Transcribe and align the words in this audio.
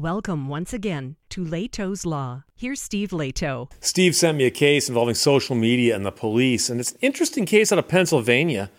Welcome 0.00 0.48
once 0.48 0.72
again 0.72 1.16
to 1.28 1.44
Lehto's 1.44 2.06
Law. 2.06 2.44
Here's 2.56 2.80
Steve 2.80 3.10
Lehto. 3.10 3.70
Steve 3.80 4.16
sent 4.16 4.38
me 4.38 4.46
a 4.46 4.50
case 4.50 4.88
involving 4.88 5.14
social 5.14 5.54
media 5.54 5.94
and 5.94 6.06
the 6.06 6.10
police, 6.10 6.70
and 6.70 6.80
it's 6.80 6.92
an 6.92 6.98
interesting 7.02 7.44
case 7.44 7.70
out 7.70 7.78
of 7.78 7.86
Pennsylvania, 7.86 8.70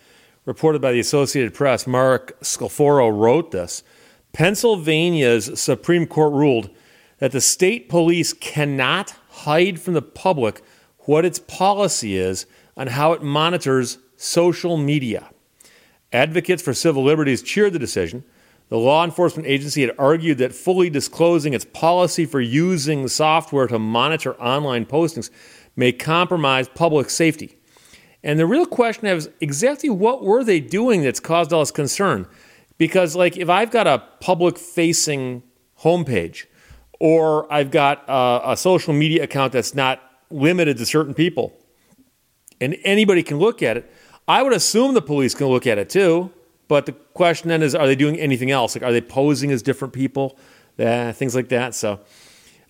reported 0.46 0.82
by 0.82 0.90
the 0.90 0.98
Associated 0.98 1.54
Press. 1.54 1.86
Mark 1.86 2.36
Scolforo 2.40 3.08
wrote 3.16 3.52
this. 3.52 3.84
Pennsylvania's 4.32 5.60
Supreme 5.60 6.08
Court 6.08 6.32
ruled 6.32 6.70
that 7.18 7.30
the 7.30 7.40
state 7.40 7.88
police 7.88 8.32
cannot 8.32 9.14
hide 9.28 9.80
from 9.80 9.94
the 9.94 10.02
public 10.02 10.60
what 11.02 11.24
its 11.24 11.38
policy 11.38 12.16
is 12.16 12.46
on 12.76 12.88
how 12.88 13.12
it 13.12 13.22
monitors 13.22 13.98
social 14.16 14.76
media. 14.76 15.30
Advocates 16.12 16.62
for 16.62 16.74
civil 16.74 17.04
liberties 17.04 17.44
cheered 17.44 17.74
the 17.74 17.78
decision 17.78 18.24
the 18.68 18.78
law 18.78 19.04
enforcement 19.04 19.46
agency 19.46 19.82
had 19.82 19.94
argued 19.98 20.38
that 20.38 20.54
fully 20.54 20.88
disclosing 20.88 21.52
its 21.52 21.64
policy 21.64 22.24
for 22.24 22.40
using 22.40 23.06
software 23.08 23.66
to 23.66 23.78
monitor 23.78 24.34
online 24.40 24.86
postings 24.86 25.30
may 25.76 25.92
compromise 25.92 26.68
public 26.68 27.10
safety. 27.10 27.58
And 28.24 28.38
the 28.38 28.46
real 28.46 28.66
question 28.66 29.06
is 29.06 29.28
exactly 29.40 29.90
what 29.90 30.22
were 30.22 30.44
they 30.44 30.60
doing 30.60 31.02
that's 31.02 31.20
caused 31.20 31.52
all 31.52 31.60
this 31.60 31.70
concern? 31.70 32.26
Because, 32.78 33.16
like, 33.16 33.36
if 33.36 33.48
I've 33.48 33.70
got 33.70 33.86
a 33.86 34.02
public 34.20 34.58
facing 34.58 35.42
homepage 35.80 36.46
or 37.00 37.52
I've 37.52 37.70
got 37.70 38.04
a, 38.08 38.52
a, 38.52 38.56
social 38.56 38.94
media 38.94 39.24
account 39.24 39.52
that's 39.52 39.74
not 39.74 40.00
limited 40.30 40.78
to 40.78 40.86
certain 40.86 41.14
people 41.14 41.52
and 42.60 42.76
anybody 42.84 43.22
can 43.22 43.38
look 43.38 43.62
at 43.62 43.76
it, 43.76 43.92
I 44.28 44.42
would 44.42 44.52
assume 44.52 44.94
the 44.94 45.02
police 45.02 45.34
can 45.34 45.48
look 45.48 45.66
at 45.66 45.78
it 45.78 45.90
too. 45.90 46.30
But 46.68 46.86
the 46.86 46.92
question 46.92 47.48
then 47.48 47.62
is, 47.62 47.74
are 47.74 47.86
they 47.86 47.96
doing 47.96 48.18
anything 48.18 48.50
else? 48.50 48.74
Like, 48.74 48.82
are 48.82 48.92
they 48.92 49.00
posing 49.00 49.50
as 49.50 49.62
different 49.62 49.92
people? 49.92 50.38
Things 50.76 51.34
like 51.34 51.48
that. 51.48 51.74
So, 51.74 52.00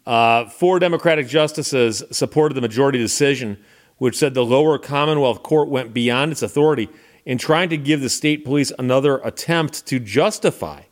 uh, 0.06 0.46
four 0.46 0.78
Democratic 0.78 1.28
justices 1.28 2.02
supported 2.10 2.54
the 2.54 2.60
majority 2.60 2.98
decision, 2.98 3.58
which 3.98 4.16
said 4.16 4.34
the 4.34 4.44
lower 4.44 4.78
Commonwealth 4.78 5.42
Court 5.42 5.68
went 5.68 5.94
beyond 5.94 6.32
its 6.32 6.42
authority 6.42 6.88
in 7.24 7.38
trying 7.38 7.68
to 7.68 7.76
give 7.76 8.00
the 8.00 8.08
state 8.08 8.44
police 8.44 8.72
another 8.78 9.18
attempt 9.18 9.86
to 9.86 10.00
justify 10.00 10.82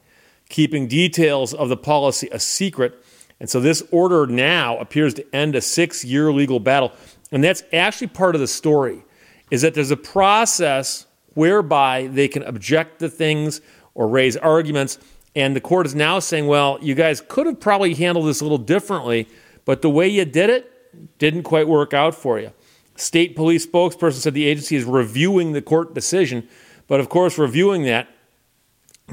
keeping 0.48 0.86
details 0.86 1.52
of 1.52 1.69
the 1.69 1.77
policy 1.77 2.28
a 2.30 2.39
secret. 2.39 3.05
And 3.41 3.50
so, 3.50 3.58
this 3.58 3.83
order 3.91 4.27
now 4.27 4.78
appears 4.78 5.14
to 5.14 5.34
end 5.34 5.56
a 5.56 5.61
six 5.61 6.05
year 6.05 6.33
legal 6.33 6.61
battle. 6.61 6.92
And 7.33 7.42
that's 7.42 7.64
actually 7.72 8.08
part 8.08 8.36
of 8.36 8.41
the 8.41 8.46
story, 8.46 9.02
is 9.50 9.62
that 9.62 9.74
there's 9.74 9.91
a 9.91 9.96
process 9.96 11.06
whereby 11.34 12.06
they 12.09 12.28
can 12.28 12.42
object 12.42 12.98
to 13.00 13.09
things 13.09 13.61
or 13.95 14.09
raise 14.09 14.36
arguments. 14.36 14.98
And 15.36 15.55
the 15.55 15.61
court 15.61 15.86
is 15.86 15.95
now 15.95 16.19
saying, 16.19 16.47
well, 16.47 16.78
you 16.83 16.95
guys 16.95 17.23
could 17.27 17.47
have 17.47 17.61
probably 17.61 17.95
handled 17.95 18.27
this 18.27 18.41
a 18.41 18.45
little 18.45 18.59
differently, 18.59 19.28
but 19.64 19.83
the 19.83 19.91
way 19.91 20.08
you 20.08 20.25
did 20.25 20.51
it 20.51 21.19
didn't 21.19 21.45
quite 21.45 21.69
work 21.69 21.95
out 21.95 22.14
for 22.14 22.41
you. 22.41 22.53
State 22.97 23.36
police 23.36 23.67
spokesperson 23.67 24.14
said 24.14 24.34
the 24.34 24.47
agency 24.47 24.77
is 24.77 24.84
reviewing 24.84 25.53
the 25.53 25.62
court 25.62 25.95
decision, 25.95 26.48
but 26.86 27.01
of 27.01 27.08
course, 27.08 27.39
reviewing 27.39 27.84
that 27.84 28.08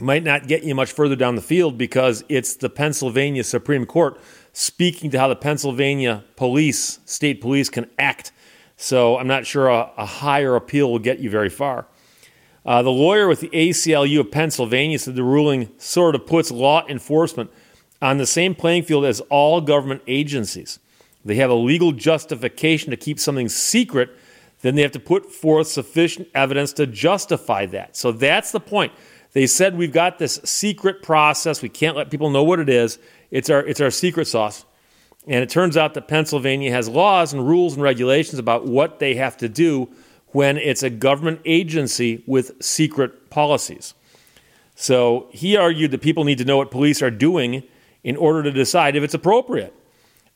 might 0.02 0.24
not 0.24 0.48
get 0.48 0.64
you 0.64 0.76
much 0.76 0.92
further 0.92 1.16
down 1.16 1.36
the 1.36 1.42
field 1.42 1.78
because 1.78 2.24
it's 2.30 2.56
the 2.56 2.70
Pennsylvania 2.70 3.44
Supreme 3.44 3.86
Court 3.86 4.20
speaking 4.54 5.10
to 5.12 5.20
how 5.20 5.28
the 5.28 5.36
Pennsylvania 5.36 6.24
police, 6.36 7.00
state 7.06 7.42
police, 7.42 7.70
can 7.70 7.90
act. 7.98 8.32
So 8.76 9.18
I'm 9.18 9.28
not 9.28 9.46
sure 9.46 9.68
a, 9.70 9.92
a 9.98 10.06
higher 10.06 10.56
appeal 10.56 10.92
will 10.92 11.00
get 11.00 11.20
you 11.20 11.30
very 11.30 11.50
far. 11.50 11.88
Uh, 12.68 12.82
the 12.82 12.92
lawyer 12.92 13.30
with 13.30 13.40
the 13.40 13.50
ACLU 13.50 14.20
of 14.20 14.30
Pennsylvania 14.30 15.00
said 15.00 15.16
the 15.16 15.24
ruling 15.24 15.70
sort 15.78 16.16
of 16.16 16.28
puts 16.28 16.52
law 16.52 16.86
enforcement 16.88 17.50
on 18.02 18.18
the 18.18 18.26
same 18.26 18.54
playing 18.54 18.84
field 18.84 19.06
as 19.06 19.22
all 19.30 19.62
government 19.62 20.02
agencies. 20.06 20.78
They 21.24 21.36
have 21.36 21.50
a 21.50 21.56
legal 21.56 21.94
justification 21.94 22.92
to 22.92 22.98
keep 22.98 23.22
something 23.22 23.48
secret, 23.48 24.10
then 24.62 24.76
they 24.76 24.82
have 24.82 24.92
to 24.92 25.00
put 25.00 25.32
forth 25.32 25.68
sufficient 25.68 26.28
evidence 26.36 26.74
to 26.74 26.86
justify 26.86 27.66
that. 27.68 27.96
So 27.96 28.12
that's 28.12 28.52
the 28.52 28.60
point. 28.60 28.92
They 29.32 29.48
said 29.48 29.78
we've 29.78 29.94
got 29.94 30.20
this 30.20 30.42
secret 30.44 31.02
process. 31.02 31.62
We 31.62 31.70
can't 31.70 31.96
let 31.96 32.12
people 32.12 32.30
know 32.30 32.44
what 32.44 32.60
it 32.60 32.70
is. 32.70 33.00
It's 33.32 33.50
our, 33.50 33.66
it's 33.66 33.80
our 33.80 33.92
secret 33.92 34.26
sauce. 34.26 34.66
And 35.26 35.42
it 35.42 35.50
turns 35.50 35.78
out 35.78 35.94
that 35.94 36.08
Pennsylvania 36.08 36.72
has 36.72 36.90
laws 36.90 37.34
and 37.34 37.48
rules 37.48 37.76
and 37.76 37.84
regulations 37.84 38.40
about 38.40 38.66
what 38.66 39.00
they 39.00 39.16
have 39.16 39.38
to 39.38 39.48
do 39.48 39.90
when 40.38 40.56
it's 40.56 40.84
a 40.84 40.90
government 40.92 41.42
agency 41.46 42.24
with 42.28 42.64
secret 42.64 43.32
policies. 43.32 43.96
So 44.76 45.30
he 45.32 45.58
argued 45.58 45.90
that 45.90 46.04
people 46.04 46.26
need 46.26 46.38
to 46.38 46.46
know 46.46 46.58
what 46.58 46.70
police 46.70 47.02
are 47.02 47.10
doing 47.10 47.64
in 48.04 48.16
order 48.16 48.44
to 48.44 48.52
decide 48.52 48.96
if 48.96 49.02
it's 49.02 49.16
appropriate. 49.16 49.74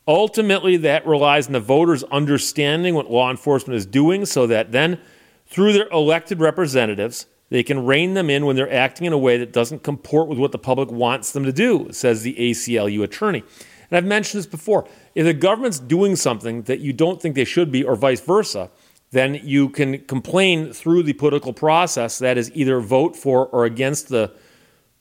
Ultimately, 0.08 0.76
that 0.78 1.06
relies 1.06 1.46
on 1.46 1.54
the 1.54 1.60
voters 1.60 2.04
understanding 2.06 2.96
what 2.96 3.12
law 3.12 3.30
enforcement 3.30 3.78
is 3.78 3.86
doing 3.86 4.26
so 4.26 4.48
that 4.48 4.72
then, 4.72 5.00
through 5.46 5.72
their 5.74 5.88
elected 5.90 6.40
representatives, 6.40 7.28
they 7.52 7.62
can 7.62 7.86
rein 7.86 8.16
them 8.16 8.32
in 8.32 8.48
when 8.48 8.56
they're 8.56 8.74
acting 8.74 9.06
in 9.06 9.14
a 9.14 9.20
way 9.20 9.38
that 9.38 9.54
doesn't 9.54 9.84
comport 9.84 10.28
with 10.28 10.40
what 10.40 10.52
the 10.52 10.58
public 10.58 10.90
wants 10.90 11.32
them 11.32 11.44
to 11.44 11.54
do, 11.54 11.90
says 11.92 12.24
the 12.24 12.34
ACLU 12.40 13.04
attorney. 13.04 13.44
And 13.92 13.98
I've 14.00 14.06
mentioned 14.06 14.40
this 14.40 14.48
before. 14.48 14.88
If 15.14 15.26
the 15.26 15.34
government's 15.36 15.78
doing 15.78 16.16
something 16.16 16.64
that 16.64 16.80
you 16.80 16.92
don't 16.92 17.22
think 17.22 17.36
they 17.36 17.46
should 17.46 17.72
be, 17.72 17.84
or 17.84 17.96
vice 17.96 18.22
versa, 18.22 18.72
then 19.12 19.40
you 19.44 19.70
can 19.70 20.00
complain 20.06 20.74
through 20.74 21.04
the 21.04 21.14
political 21.14 21.54
process. 21.54 22.20
That 22.20 22.38
is 22.38 22.52
either 22.54 22.80
vote 22.80 23.16
for 23.16 23.48
or 23.48 23.66
against 23.66 24.10
the 24.10 24.34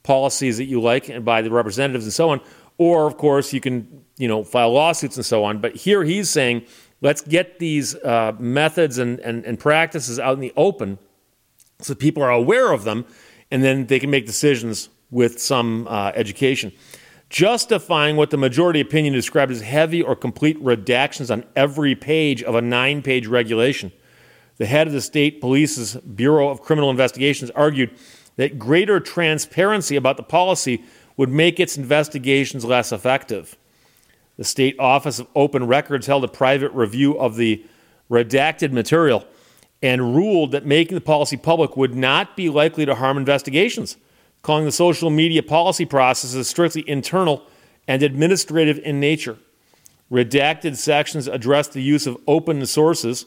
policies 0.03 0.59
that 0.59 0.65
you 0.65 0.81
like 0.81 1.09
and 1.09 1.25
by 1.25 1.43
the 1.43 1.51
representatives 1.51 2.05
and 2.05 2.13
so 2.13 2.31
on. 2.31 2.41
Or, 2.77 3.07
of 3.07 3.17
course, 3.17 3.53
you 3.53 3.61
can 3.61 4.05
you 4.17 4.29
know 4.29 4.45
file 4.45 4.73
lawsuits 4.73 5.17
and 5.17 5.25
so 5.25 5.45
on. 5.45 5.59
But 5.59 5.77
here 5.77 6.03
he's 6.03 6.29
saying, 6.29 6.65
let's 7.01 7.23
get 7.23 7.59
these 7.59 7.95
uh, 7.97 8.33
methods 8.39 8.99
and, 8.99 9.21
and, 9.21 9.45
and 9.45 9.59
practices 9.59 10.19
out 10.19 10.35
in 10.35 10.41
the 10.41 10.53
open 10.57 10.99
so 11.81 11.95
people 11.95 12.23
are 12.23 12.31
aware 12.31 12.73
of 12.73 12.85
them 12.85 13.07
and 13.51 13.65
then 13.65 13.87
they 13.87 13.99
can 13.99 14.11
make 14.11 14.27
decisions 14.27 14.91
with 15.11 15.41
some 15.41 15.87
uh, 15.89 16.13
education. 16.15 16.73
Justifying 17.31 18.17
what 18.17 18.31
the 18.31 18.37
majority 18.37 18.81
opinion 18.81 19.15
described 19.15 19.53
as 19.53 19.61
heavy 19.61 20.03
or 20.03 20.17
complete 20.17 20.63
redactions 20.63 21.31
on 21.31 21.45
every 21.55 21.95
page 21.95 22.43
of 22.43 22.55
a 22.55 22.61
nine 22.61 23.03
page 23.03 23.27
regulation 23.27 23.93
the 24.61 24.67
head 24.67 24.87
of 24.87 24.93
the 24.93 25.01
state 25.01 25.41
police's 25.41 25.97
Bureau 25.97 26.51
of 26.51 26.61
Criminal 26.61 26.91
Investigations 26.91 27.51
argued 27.53 27.93
that 28.37 28.59
greater 28.59 29.01
transparency 29.01 29.97
about 29.97 30.19
the 30.19 30.23
policy 30.23 30.85
would 31.17 31.31
make 31.31 31.59
its 31.59 31.79
investigations 31.79 32.63
less 32.63 32.93
effective. 32.93 33.57
The 34.37 34.45
State 34.45 34.77
Office 34.79 35.19
of 35.19 35.29
Open 35.35 35.67
Records 35.67 36.07
held 36.07 36.25
a 36.25 36.29
private 36.29 36.73
review 36.73 37.19
of 37.19 37.37
the 37.37 37.65
redacted 38.11 38.71
material 38.71 39.25
and 39.81 40.15
ruled 40.15 40.53
that 40.53 40.67
making 40.67 40.95
the 40.95 41.01
policy 41.01 41.39
public 41.39 41.75
would 41.79 41.95
not 41.95 42.37
be 42.37 42.51
likely 42.51 42.85
to 42.85 42.95
harm 42.95 43.17
investigations, 43.17 43.97
calling 44.43 44.67
the 44.67 44.73
social 44.73 45.09
media 45.09 45.43
policy 45.43 45.87
process 45.87 46.35
as 46.35 46.49
strictly 46.49 46.87
internal 46.87 47.47
and 47.89 48.03
administrative 48.03 48.79
in 48.81 49.01
nature. 49.01 49.39
Redacted 50.13 50.77
sections 50.77 51.29
address 51.29 51.69
the 51.69 51.81
use 51.81 52.07
of 52.07 52.19
open 52.27 52.67
sources 52.67 53.25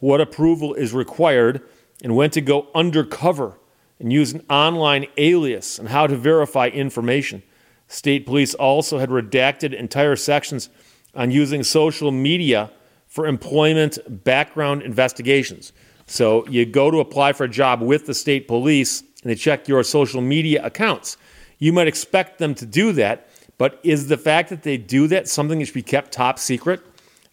what 0.00 0.20
approval 0.20 0.74
is 0.74 0.92
required, 0.92 1.62
and 2.02 2.14
when 2.14 2.30
to 2.30 2.40
go 2.40 2.68
undercover 2.74 3.58
and 3.98 4.12
use 4.12 4.32
an 4.32 4.44
online 4.48 5.06
alias 5.16 5.78
and 5.78 5.88
how 5.88 6.06
to 6.06 6.16
verify 6.16 6.68
information. 6.68 7.42
State 7.88 8.26
police 8.26 8.54
also 8.54 8.98
had 8.98 9.08
redacted 9.08 9.74
entire 9.74 10.14
sections 10.14 10.68
on 11.14 11.30
using 11.30 11.64
social 11.64 12.10
media 12.10 12.70
for 13.06 13.26
employment 13.26 13.98
background 14.24 14.82
investigations. 14.82 15.72
So 16.06 16.46
you 16.46 16.64
go 16.66 16.90
to 16.90 17.00
apply 17.00 17.32
for 17.32 17.44
a 17.44 17.48
job 17.48 17.80
with 17.82 18.06
the 18.06 18.14
state 18.14 18.46
police 18.46 19.00
and 19.00 19.30
they 19.30 19.34
check 19.34 19.66
your 19.66 19.82
social 19.82 20.20
media 20.20 20.64
accounts. 20.64 21.16
You 21.58 21.72
might 21.72 21.88
expect 21.88 22.38
them 22.38 22.54
to 22.56 22.66
do 22.66 22.92
that, 22.92 23.28
but 23.56 23.80
is 23.82 24.06
the 24.06 24.16
fact 24.16 24.50
that 24.50 24.62
they 24.62 24.76
do 24.76 25.08
that 25.08 25.28
something 25.28 25.58
that 25.58 25.64
should 25.66 25.74
be 25.74 25.82
kept 25.82 26.12
top 26.12 26.38
secret? 26.38 26.80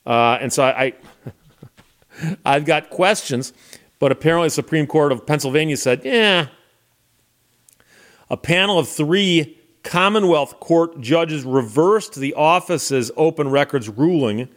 Uh, 0.05 0.37
and 0.41 0.51
so 0.51 0.63
I, 0.63 0.83
I 0.85 0.93
I've 2.45 2.65
got 2.65 2.89
questions, 2.89 3.53
but 3.99 4.11
apparently 4.11 4.47
the 4.47 4.51
Supreme 4.51 4.87
Court 4.87 5.11
of 5.11 5.25
Pennsylvania 5.25 5.77
said, 5.77 6.01
yeah. 6.03 6.47
A 8.29 8.37
panel 8.37 8.79
of 8.79 8.89
three 8.89 9.59
Commonwealth 9.83 10.59
Court 10.59 10.99
judges 10.99 11.43
reversed 11.43 12.15
the 12.15 12.33
office's 12.33 13.11
open 13.15 13.49
records 13.49 13.87
ruling 13.87 14.49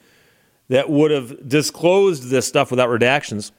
that 0.68 0.88
would 0.88 1.10
have 1.10 1.48
disclosed 1.48 2.30
this 2.30 2.46
stuff 2.46 2.70
without 2.70 2.88
redactions, 2.88 3.52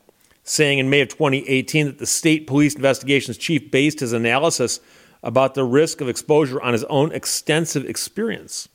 saying 0.44 0.80
in 0.80 0.90
May 0.90 1.02
of 1.02 1.10
2018 1.10 1.86
that 1.86 2.00
the 2.00 2.06
state 2.06 2.48
police 2.48 2.76
investigations 2.76 3.38
chief 3.38 3.70
based 3.70 4.00
his 4.00 4.14
analysis 4.14 4.80
about 5.22 5.54
the 5.54 5.64
risk 5.64 6.02
of 6.02 6.10
exposure 6.10 6.62
on 6.62 6.74
his 6.74 6.84
own 6.86 7.12
extensive 7.12 7.86
experience. 7.86 8.68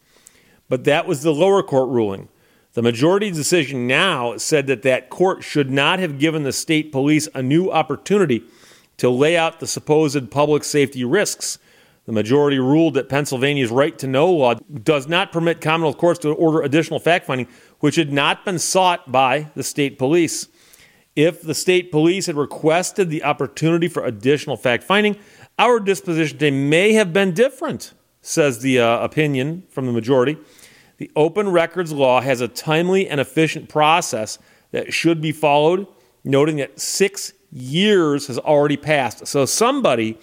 But 0.69 0.85
that 0.85 1.07
was 1.07 1.23
the 1.23 1.33
lower 1.33 1.63
court 1.63 1.89
ruling. 1.89 2.29
The 2.75 2.83
majority 2.83 3.31
decision 3.31 3.87
now 3.87 4.37
said 4.37 4.67
that 4.67 4.83
that 4.83 5.09
court 5.09 5.43
should 5.43 5.71
not 5.71 6.01
have 6.01 6.19
given 6.19 6.43
the 6.43 6.53
state 6.53 6.93
police 6.93 7.29
a 7.35 7.43
new 7.43 7.71
opportunity 7.71 8.45
to 8.97 9.09
lay 9.11 9.37
out 9.37 9.61
the 9.61 9.67
supposed 9.67 10.31
public 10.31 10.65
safety 10.65 11.05
risks 11.05 11.59
The 12.07 12.13
majority 12.13 12.59
ruled 12.59 12.95
that 12.95 13.09
Pennsylvania's 13.09 13.71
right 13.71 13.99
to 13.99 14.07
know 14.07 14.31
law 14.31 14.55
does 14.55 15.09
not 15.09 15.33
permit 15.33 15.61
Commonwealth 15.61 15.97
courts 15.97 16.19
to 16.21 16.31
order 16.33 16.61
additional 16.61 16.99
fact 16.99 17.27
finding, 17.27 17.49
which 17.81 17.97
had 17.97 18.13
not 18.13 18.45
been 18.45 18.59
sought 18.59 19.11
by 19.11 19.51
the 19.55 19.63
state 19.63 19.99
police. 19.99 20.49
If 21.17 21.41
the 21.43 21.55
state 21.55 21.91
police 21.91 22.27
had 22.27 22.37
requested 22.37 23.09
the 23.09 23.25
opportunity 23.25 23.89
for 23.89 24.05
additional 24.05 24.57
fact 24.57 24.85
finding, 24.85 25.17
our 25.59 25.81
disposition 25.81 26.39
today 26.39 26.51
may 26.51 26.93
have 26.93 27.13
been 27.13 27.33
different, 27.33 27.95
says 28.21 28.61
the 28.61 28.81
uh, 28.81 28.99
opinion 28.99 29.63
from 29.71 29.87
the 29.87 29.93
majority. 29.93 30.37
The 30.99 31.11
open 31.17 31.51
records 31.51 31.93
law 31.93 32.21
has 32.21 32.41
a 32.41 32.49
timely 32.49 33.09
and 33.09 33.21
efficient 33.21 33.69
process 33.69 34.39
that 34.71 34.93
should 34.93 35.21
be 35.21 35.33
followed, 35.33 35.87
noting 36.25 36.57
that 36.57 36.81
six 36.81 37.33
years 37.51 38.27
has 38.27 38.39
already 38.39 38.77
passed. 38.77 39.27
So 39.27 39.47
somebody 39.47 40.19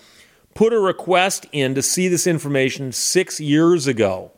put 0.54 0.74
a 0.74 0.80
request 0.80 1.46
in 1.52 1.76
to 1.76 1.82
see 1.82 2.08
this 2.08 2.28
information 2.28 2.92
six 2.92 3.40
years 3.40 3.88
ago. 3.88 4.32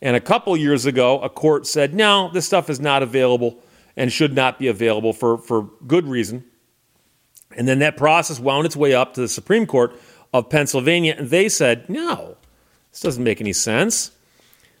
And 0.00 0.16
a 0.16 0.20
couple 0.20 0.56
years 0.56 0.86
ago, 0.86 1.20
a 1.20 1.28
court 1.28 1.66
said, 1.66 1.94
no, 1.94 2.30
this 2.32 2.46
stuff 2.46 2.68
is 2.68 2.80
not 2.80 3.02
available 3.02 3.62
and 3.96 4.10
should 4.12 4.34
not 4.34 4.58
be 4.58 4.68
available 4.68 5.12
for, 5.12 5.38
for 5.38 5.70
good 5.86 6.06
reason. 6.06 6.44
And 7.56 7.68
then 7.68 7.80
that 7.80 7.96
process 7.96 8.40
wound 8.40 8.66
its 8.66 8.76
way 8.76 8.94
up 8.94 9.14
to 9.14 9.20
the 9.20 9.28
Supreme 9.28 9.66
Court 9.66 9.94
of 10.32 10.48
Pennsylvania, 10.48 11.14
and 11.18 11.28
they 11.28 11.48
said, 11.48 11.88
no, 11.90 12.38
this 12.90 13.00
doesn't 13.00 13.22
make 13.22 13.40
any 13.40 13.52
sense. 13.52 14.12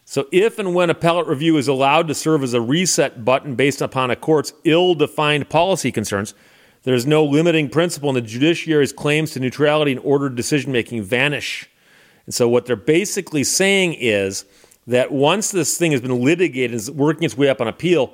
So, 0.04 0.26
if 0.32 0.58
and 0.58 0.74
when 0.74 0.90
appellate 0.90 1.26
review 1.26 1.56
is 1.56 1.68
allowed 1.68 2.08
to 2.08 2.14
serve 2.14 2.42
as 2.42 2.54
a 2.54 2.60
reset 2.60 3.24
button 3.24 3.54
based 3.54 3.80
upon 3.80 4.10
a 4.10 4.16
court's 4.16 4.52
ill 4.64 4.94
defined 4.94 5.48
policy 5.48 5.92
concerns, 5.92 6.34
there 6.82 6.94
is 6.94 7.06
no 7.06 7.24
limiting 7.24 7.68
principle, 7.68 8.08
and 8.10 8.16
the 8.16 8.22
judiciary's 8.22 8.92
claims 8.92 9.30
to 9.32 9.40
neutrality 9.40 9.92
and 9.92 10.00
ordered 10.00 10.34
decision 10.34 10.72
making 10.72 11.02
vanish. 11.02 11.70
And 12.26 12.34
so, 12.34 12.48
what 12.48 12.66
they're 12.66 12.76
basically 12.76 13.44
saying 13.44 13.94
is 13.94 14.44
that 14.86 15.12
once 15.12 15.50
this 15.50 15.78
thing 15.78 15.92
has 15.92 16.00
been 16.00 16.22
litigated 16.22 16.72
and 16.72 16.80
is 16.80 16.90
working 16.90 17.22
its 17.22 17.36
way 17.36 17.48
up 17.48 17.60
on 17.60 17.68
appeal, 17.68 18.12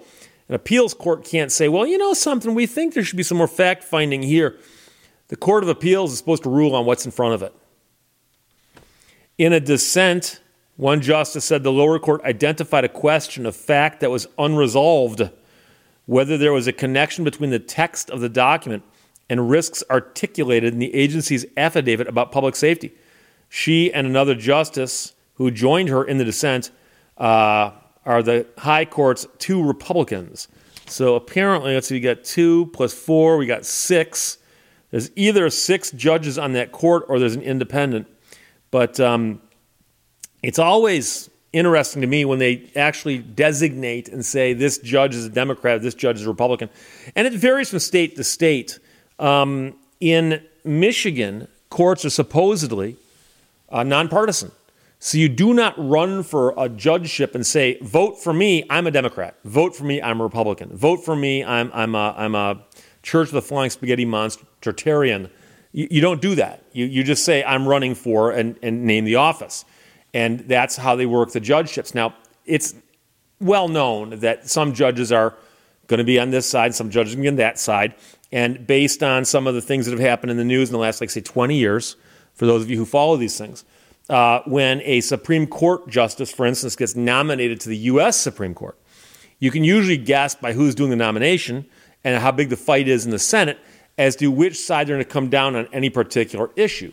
an 0.48 0.54
appeals 0.54 0.94
court 0.94 1.24
can't 1.24 1.50
say, 1.50 1.68
well, 1.68 1.86
you 1.86 1.98
know 1.98 2.14
something, 2.14 2.54
we 2.54 2.66
think 2.66 2.94
there 2.94 3.02
should 3.02 3.16
be 3.16 3.22
some 3.22 3.38
more 3.38 3.48
fact 3.48 3.84
finding 3.84 4.22
here. 4.22 4.58
The 5.28 5.36
Court 5.36 5.62
of 5.62 5.68
Appeals 5.68 6.12
is 6.12 6.18
supposed 6.18 6.42
to 6.44 6.48
rule 6.48 6.74
on 6.74 6.86
what's 6.86 7.04
in 7.04 7.12
front 7.12 7.34
of 7.34 7.42
it. 7.42 7.54
In 9.36 9.52
a 9.52 9.60
dissent, 9.60 10.40
one 10.78 11.00
justice 11.00 11.44
said 11.44 11.64
the 11.64 11.72
lower 11.72 11.98
court 11.98 12.22
identified 12.22 12.84
a 12.84 12.88
question 12.88 13.44
of 13.46 13.56
fact 13.56 13.98
that 13.98 14.12
was 14.12 14.28
unresolved 14.38 15.28
whether 16.06 16.38
there 16.38 16.52
was 16.52 16.68
a 16.68 16.72
connection 16.72 17.24
between 17.24 17.50
the 17.50 17.58
text 17.58 18.08
of 18.10 18.20
the 18.20 18.28
document 18.28 18.84
and 19.28 19.50
risks 19.50 19.82
articulated 19.90 20.72
in 20.72 20.78
the 20.78 20.94
agency's 20.94 21.44
affidavit 21.56 22.06
about 22.06 22.30
public 22.30 22.54
safety. 22.54 22.94
She 23.48 23.92
and 23.92 24.06
another 24.06 24.36
justice 24.36 25.14
who 25.34 25.50
joined 25.50 25.88
her 25.88 26.04
in 26.04 26.16
the 26.16 26.24
dissent 26.24 26.70
uh, 27.18 27.72
are 28.06 28.22
the 28.22 28.46
High 28.56 28.84
Court's 28.84 29.26
two 29.38 29.62
Republicans. 29.62 30.46
So 30.86 31.16
apparently, 31.16 31.74
let's 31.74 31.88
see, 31.88 31.96
we 31.96 32.00
got 32.00 32.22
two 32.22 32.66
plus 32.66 32.94
four, 32.94 33.36
we 33.36 33.46
got 33.46 33.66
six. 33.66 34.38
There's 34.92 35.10
either 35.16 35.50
six 35.50 35.90
judges 35.90 36.38
on 36.38 36.52
that 36.52 36.70
court 36.70 37.04
or 37.08 37.18
there's 37.18 37.34
an 37.34 37.42
independent. 37.42 38.06
But 38.70 39.00
um, 39.00 39.42
it's 40.42 40.58
always 40.58 41.30
interesting 41.52 42.02
to 42.02 42.08
me 42.08 42.24
when 42.24 42.38
they 42.38 42.70
actually 42.76 43.18
designate 43.18 44.08
and 44.08 44.24
say 44.24 44.52
this 44.52 44.78
judge 44.78 45.14
is 45.14 45.24
a 45.24 45.30
Democrat, 45.30 45.82
this 45.82 45.94
judge 45.94 46.16
is 46.16 46.26
a 46.26 46.28
Republican. 46.28 46.68
And 47.16 47.26
it 47.26 47.32
varies 47.32 47.70
from 47.70 47.78
state 47.78 48.16
to 48.16 48.24
state. 48.24 48.78
Um, 49.18 49.74
in 50.00 50.42
Michigan, 50.64 51.48
courts 51.70 52.04
are 52.04 52.10
supposedly 52.10 52.96
uh, 53.70 53.82
nonpartisan. 53.82 54.52
So 55.00 55.16
you 55.16 55.28
do 55.28 55.54
not 55.54 55.74
run 55.76 56.22
for 56.24 56.54
a 56.56 56.68
judgeship 56.68 57.34
and 57.34 57.46
say, 57.46 57.78
vote 57.80 58.20
for 58.20 58.32
me, 58.32 58.64
I'm 58.68 58.86
a 58.86 58.90
Democrat. 58.90 59.36
Vote 59.44 59.74
for 59.74 59.84
me, 59.84 60.02
I'm 60.02 60.20
a 60.20 60.24
Republican. 60.24 60.76
Vote 60.76 61.04
for 61.04 61.14
me, 61.14 61.44
I'm, 61.44 61.70
I'm, 61.72 61.94
a, 61.94 62.14
I'm 62.16 62.34
a 62.34 62.60
church 63.02 63.28
of 63.28 63.34
the 63.34 63.42
flying 63.42 63.70
spaghetti 63.70 64.04
monstritarian. 64.04 65.30
You, 65.72 65.88
you 65.90 66.00
don't 66.00 66.20
do 66.20 66.34
that. 66.34 66.64
You, 66.72 66.86
you 66.86 67.04
just 67.04 67.24
say, 67.24 67.44
I'm 67.44 67.66
running 67.66 67.94
for 67.94 68.32
and, 68.32 68.58
and 68.60 68.84
name 68.84 69.04
the 69.04 69.16
office. 69.16 69.64
And 70.14 70.40
that's 70.40 70.76
how 70.76 70.96
they 70.96 71.06
work 71.06 71.32
the 71.32 71.40
judgeships. 71.40 71.94
Now, 71.94 72.14
it's 72.46 72.74
well 73.40 73.68
known 73.68 74.20
that 74.20 74.48
some 74.48 74.72
judges 74.72 75.12
are 75.12 75.34
going 75.86 75.98
to 75.98 76.04
be 76.04 76.18
on 76.18 76.30
this 76.30 76.48
side, 76.48 76.74
some 76.74 76.90
judges 76.90 77.14
are 77.14 77.16
going 77.16 77.24
to 77.24 77.30
be 77.30 77.34
on 77.34 77.36
that 77.36 77.58
side. 77.58 77.94
And 78.30 78.66
based 78.66 79.02
on 79.02 79.24
some 79.24 79.46
of 79.46 79.54
the 79.54 79.62
things 79.62 79.86
that 79.86 79.92
have 79.92 80.00
happened 80.00 80.30
in 80.30 80.36
the 80.36 80.44
news 80.44 80.68
in 80.68 80.72
the 80.72 80.78
last, 80.78 81.00
like, 81.00 81.10
say, 81.10 81.20
20 81.20 81.56
years, 81.56 81.96
for 82.34 82.46
those 82.46 82.62
of 82.62 82.70
you 82.70 82.76
who 82.76 82.84
follow 82.84 83.16
these 83.16 83.38
things, 83.38 83.64
uh, 84.10 84.40
when 84.46 84.80
a 84.82 85.00
Supreme 85.00 85.46
Court 85.46 85.88
justice, 85.88 86.30
for 86.30 86.46
instance, 86.46 86.76
gets 86.76 86.94
nominated 86.94 87.60
to 87.60 87.68
the 87.68 87.76
U.S. 87.76 88.18
Supreme 88.18 88.54
Court, 88.54 88.78
you 89.38 89.50
can 89.50 89.64
usually 89.64 89.96
guess 89.96 90.34
by 90.34 90.52
who's 90.52 90.74
doing 90.74 90.90
the 90.90 90.96
nomination 90.96 91.66
and 92.04 92.20
how 92.20 92.32
big 92.32 92.48
the 92.48 92.56
fight 92.56 92.88
is 92.88 93.04
in 93.04 93.10
the 93.10 93.18
Senate 93.18 93.58
as 93.96 94.16
to 94.16 94.28
which 94.30 94.58
side 94.58 94.86
they're 94.86 94.96
going 94.96 95.04
to 95.04 95.10
come 95.10 95.28
down 95.28 95.56
on 95.56 95.68
any 95.72 95.90
particular 95.90 96.50
issue. 96.56 96.92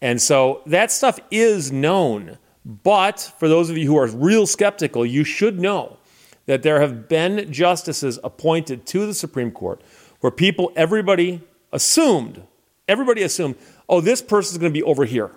And 0.00 0.20
so 0.20 0.62
that 0.66 0.90
stuff 0.90 1.18
is 1.30 1.72
known. 1.72 2.38
But 2.64 3.32
for 3.38 3.48
those 3.48 3.70
of 3.70 3.78
you 3.78 3.86
who 3.86 3.96
are 3.96 4.06
real 4.08 4.46
skeptical, 4.46 5.06
you 5.06 5.24
should 5.24 5.60
know 5.60 5.98
that 6.46 6.62
there 6.62 6.80
have 6.80 7.08
been 7.08 7.52
justices 7.52 8.18
appointed 8.24 8.86
to 8.86 9.06
the 9.06 9.14
Supreme 9.14 9.50
Court 9.50 9.82
where 10.20 10.30
people, 10.30 10.72
everybody 10.76 11.40
assumed, 11.72 12.42
everybody 12.88 13.22
assumed, 13.22 13.56
oh, 13.88 14.00
this 14.00 14.22
person's 14.22 14.58
going 14.58 14.72
to 14.72 14.78
be 14.78 14.82
over 14.82 15.04
here. 15.04 15.32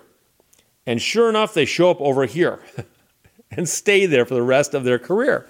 And 0.86 1.00
sure 1.00 1.28
enough, 1.28 1.54
they 1.54 1.64
show 1.64 1.90
up 1.90 2.00
over 2.00 2.26
here 2.26 2.60
and 3.50 3.68
stay 3.68 4.06
there 4.06 4.24
for 4.24 4.34
the 4.34 4.42
rest 4.42 4.74
of 4.74 4.84
their 4.84 4.98
career. 4.98 5.48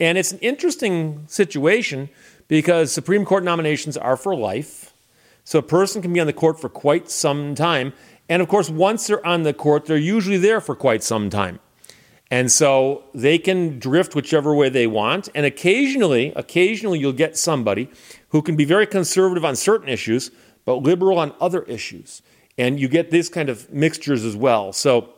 And 0.00 0.18
it's 0.18 0.32
an 0.32 0.40
interesting 0.40 1.24
situation 1.28 2.08
because 2.48 2.92
Supreme 2.92 3.24
Court 3.24 3.44
nominations 3.44 3.96
are 3.96 4.16
for 4.16 4.34
life. 4.34 4.92
So 5.44 5.58
a 5.58 5.62
person 5.62 6.02
can 6.02 6.12
be 6.12 6.20
on 6.20 6.26
the 6.26 6.32
court 6.32 6.60
for 6.60 6.68
quite 6.68 7.10
some 7.10 7.54
time. 7.54 7.92
And 8.28 8.40
of 8.40 8.48
course, 8.48 8.70
once 8.70 9.06
they're 9.06 9.24
on 9.26 9.42
the 9.42 9.52
court, 9.52 9.86
they're 9.86 9.96
usually 9.96 10.38
there 10.38 10.60
for 10.60 10.74
quite 10.74 11.02
some 11.02 11.30
time. 11.30 11.60
And 12.30 12.50
so 12.50 13.04
they 13.14 13.38
can 13.38 13.78
drift 13.78 14.14
whichever 14.14 14.54
way 14.54 14.68
they 14.68 14.86
want. 14.86 15.28
And 15.34 15.44
occasionally, 15.44 16.32
occasionally 16.34 16.98
you'll 16.98 17.12
get 17.12 17.36
somebody 17.36 17.90
who 18.30 18.42
can 18.42 18.56
be 18.56 18.64
very 18.64 18.86
conservative 18.86 19.44
on 19.44 19.56
certain 19.56 19.88
issues, 19.88 20.30
but 20.64 20.76
liberal 20.76 21.18
on 21.18 21.34
other 21.40 21.62
issues. 21.64 22.22
And 22.56 22.80
you 22.80 22.88
get 22.88 23.10
these 23.10 23.28
kind 23.28 23.48
of 23.48 23.70
mixtures 23.72 24.24
as 24.24 24.36
well. 24.36 24.72
So 24.72 25.10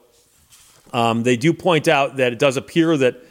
um, 0.93 1.23
they 1.23 1.37
do 1.37 1.53
point 1.53 1.88
out 1.88 2.17
that 2.17 2.32
it 2.32 2.38
does 2.38 2.56
appear 2.56 2.97
that 2.97 3.23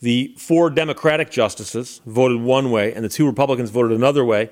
the 0.00 0.34
four 0.38 0.70
Democratic 0.70 1.30
justices 1.30 2.00
voted 2.06 2.40
one 2.40 2.70
way 2.70 2.92
and 2.92 3.04
the 3.04 3.08
two 3.08 3.26
Republicans 3.26 3.70
voted 3.70 3.92
another 3.92 4.24
way. 4.24 4.50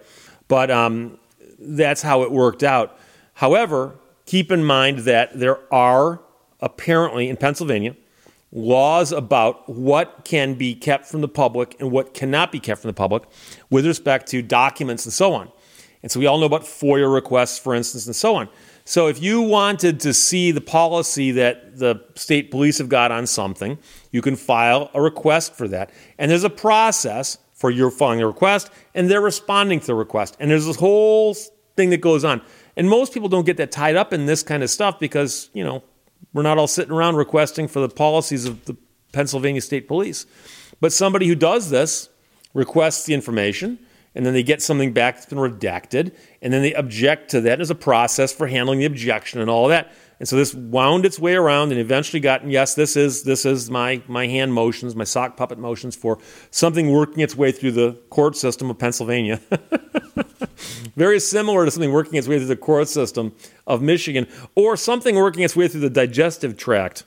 But 0.49 0.71
um, 0.71 1.19
that's 1.59 2.03
how 2.03 2.23
it 2.23 2.33
worked 2.33 2.63
out. 2.63 2.99
However, 3.35 3.95
keep 4.27 4.51
in 4.51 4.65
mind 4.65 5.01
that 5.01 5.39
there 5.39 5.59
are 5.73 6.21
apparently 6.61 7.29
in 7.29 7.37
Pennsylvania 7.37 7.97
laws 8.53 9.13
about 9.13 9.67
what 9.69 10.25
can 10.25 10.55
be 10.55 10.75
kept 10.75 11.07
from 11.07 11.23
the 11.23 11.29
public 11.29 11.75
and 11.81 11.91
what 11.91 12.13
cannot 12.13 12.53
be 12.53 12.61
kept 12.61 12.83
from 12.83 12.89
the 12.89 12.95
public 12.95 13.23
with 13.71 13.87
respect 13.87 14.29
to 14.29 14.43
documents 14.43 15.07
and 15.07 15.13
so 15.13 15.33
on. 15.33 15.51
And 16.03 16.11
so 16.11 16.21
we 16.21 16.27
all 16.27 16.39
know 16.39 16.47
about 16.47 16.63
FOIA 16.63 17.13
requests, 17.13 17.59
for 17.59 17.75
instance, 17.75 18.07
and 18.07 18.15
so 18.15 18.35
on. 18.35 18.49
So 18.85 19.07
if 19.07 19.23
you 19.23 19.41
wanted 19.41 20.01
to 20.01 20.13
see 20.13 20.51
the 20.51 20.61
policy 20.61 21.31
that 21.33 21.79
the 21.79 22.05
state 22.17 22.51
police 22.51 22.79
have 22.79 22.89
got 22.89 23.13
on 23.13 23.27
something, 23.27 23.79
you 24.11 24.21
can 24.21 24.35
file 24.35 24.91
a 24.95 25.01
request 25.01 25.55
for 25.55 25.69
that. 25.69 25.91
And 26.19 26.31
there's 26.31 26.45
a 26.45 26.51
process 26.51 27.39
for 27.55 27.71
your 27.71 27.93
filing 27.93 28.21
a 28.21 28.27
request, 28.27 28.71
and 28.93 29.09
they're 29.09 29.21
responding 29.21 29.79
to 29.79 29.87
the 29.87 29.95
request. 29.95 30.37
And 30.41 30.51
there's 30.51 30.67
this 30.67 30.77
whole 30.77 31.37
thing 31.77 31.91
that 31.91 32.01
goes 32.01 32.25
on. 32.25 32.43
And 32.77 32.89
most 32.89 33.13
people 33.13 33.29
don't 33.29 33.45
get 33.45 33.57
that 33.59 33.71
tied 33.71 33.97
up 33.97 34.13
in 34.13 34.27
this 34.27 34.43
kind 34.43 34.63
of 34.63 34.71
stuff 34.71 34.99
because, 34.99 35.51
you 35.53 35.65
know, 35.65 35.83
we're 36.33 36.43
not 36.43 36.59
all 36.59 36.67
sitting 36.67 36.93
around 36.93 37.17
requesting 37.17 37.69
for 37.69 37.81
the 37.81 37.89
policies 37.89 38.47
of 38.47 38.65
the 38.65 38.77
Pennsylvania 39.13 39.61
State 39.61 39.89
Police. 39.89 40.27
But 40.81 40.93
somebody 40.93 41.29
who 41.29 41.35
does 41.35 41.71
this 41.71 42.09
requests 42.55 43.05
the 43.05 43.15
information, 43.15 43.79
and 44.15 44.27
then 44.27 44.33
they 44.33 44.43
get 44.43 44.63
something 44.63 44.93
back 44.93 45.17
that's 45.17 45.27
been 45.27 45.39
redacted, 45.39 46.15
and 46.41 46.53
then 46.53 46.63
they 46.63 46.75
object 46.75 47.31
to 47.31 47.41
that. 47.43 47.57
There's 47.57 47.71
a 47.71 47.75
process 47.75 48.33
for 48.33 48.47
handling 48.47 48.81
the 48.81 48.87
objection 48.87 49.41
and 49.41 49.51
all 49.51 49.69
that. 49.69 49.93
And 50.19 50.29
so 50.29 50.37
this 50.37 50.55
wound 50.55 51.05
its 51.05 51.19
way 51.19 51.35
around 51.35 51.73
and 51.73 51.81
eventually 51.81 52.21
got, 52.21 52.47
yes, 52.47 52.75
this 52.75 52.95
is 52.97 53.25
this 53.25 53.45
is 53.45 53.71
my 53.71 54.03
my 54.07 54.29
hand 54.29 54.55
motions, 54.55 54.95
my 54.95 55.05
sock 55.05 55.37
puppet 55.37 55.59
motions 55.59 55.97
for 55.97 56.19
something 56.51 56.93
working 56.93 57.21
its 57.21 57.35
way 57.35 57.51
through 57.51 57.73
the 57.73 57.93
court 58.09 58.37
system 58.37 58.71
of 58.71 58.79
Pennsylvania. 58.79 59.41
Very 60.97 61.21
similar 61.21 61.65
to 61.65 61.71
something 61.71 61.93
working 61.93 62.15
its 62.15 62.29
way 62.29 62.39
through 62.39 62.47
the 62.47 62.57
court 62.57 62.89
system 62.89 63.35
of 63.67 63.83
Michigan, 63.83 64.27
or 64.55 64.77
something 64.77 65.17
working 65.17 65.43
its 65.43 65.57
way 65.57 65.69
through 65.69 65.81
the 65.81 65.91
digestive 65.91 66.57
tract 66.57 67.05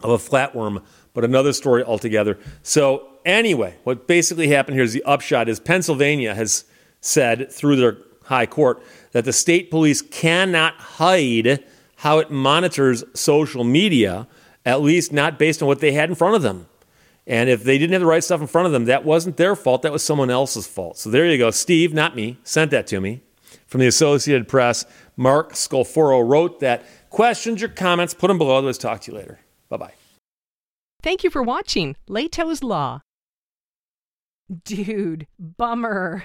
of 0.00 0.10
a 0.10 0.18
flatworm, 0.18 0.82
but 1.12 1.24
another 1.24 1.52
story 1.52 1.82
altogether. 1.82 2.38
So 2.62 3.08
anyway, 3.24 3.76
what 3.84 4.06
basically 4.06 4.48
happened 4.48 4.76
here 4.76 4.84
is 4.84 4.92
the 4.92 5.04
upshot 5.04 5.48
is 5.48 5.60
Pennsylvania 5.60 6.34
has 6.34 6.64
said 7.00 7.50
through 7.52 7.76
their 7.76 7.98
high 8.24 8.46
court 8.46 8.82
that 9.12 9.24
the 9.24 9.32
state 9.32 9.70
police 9.70 10.02
cannot 10.02 10.74
hide 10.74 11.64
how 11.96 12.18
it 12.18 12.30
monitors 12.30 13.04
social 13.14 13.64
media, 13.64 14.26
at 14.66 14.80
least 14.82 15.12
not 15.12 15.38
based 15.38 15.62
on 15.62 15.68
what 15.68 15.80
they 15.80 15.92
had 15.92 16.08
in 16.08 16.14
front 16.14 16.34
of 16.34 16.42
them. 16.42 16.66
And 17.26 17.48
if 17.48 17.64
they 17.64 17.78
didn't 17.78 17.92
have 17.92 18.02
the 18.02 18.06
right 18.06 18.22
stuff 18.22 18.40
in 18.40 18.46
front 18.46 18.66
of 18.66 18.72
them, 18.72 18.84
that 18.84 19.04
wasn't 19.04 19.36
their 19.36 19.56
fault. 19.56 19.82
That 19.82 19.92
was 19.92 20.02
someone 20.02 20.30
else's 20.30 20.66
fault. 20.66 20.98
So 20.98 21.10
there 21.10 21.26
you 21.26 21.38
go. 21.38 21.50
Steve, 21.50 21.94
not 21.94 22.14
me, 22.14 22.38
sent 22.44 22.70
that 22.72 22.86
to 22.88 23.00
me 23.00 23.22
from 23.66 23.80
the 23.80 23.86
Associated 23.86 24.46
Press. 24.46 24.84
Mark 25.16 25.52
Scolforo 25.52 26.26
wrote 26.26 26.60
that. 26.60 26.84
Questions 27.10 27.62
or 27.62 27.68
comments, 27.68 28.12
put 28.12 28.28
them 28.28 28.38
below. 28.38 28.60
Let's 28.60 28.76
talk 28.76 29.00
to 29.02 29.12
you 29.12 29.16
later. 29.16 29.38
Bye 29.68 29.76
bye. 29.76 29.94
Thank 31.02 31.22
you 31.22 31.30
for 31.30 31.42
watching 31.42 31.96
Lehto's 32.08 32.62
Law. 32.62 33.00
Dude, 34.64 35.26
bummer. 35.38 36.24